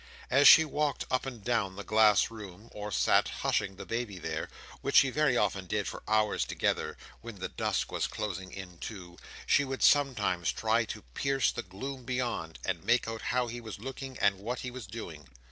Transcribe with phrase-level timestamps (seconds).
[0.31, 4.95] As she walked up and down the glass room, or sat hushing the baby there—which
[4.95, 9.83] she very often did for hours together, when the dusk was closing in, too—she would
[9.83, 14.39] sometimes try to pierce the gloom beyond, and make out how he was looking and
[14.39, 15.27] what he was doing.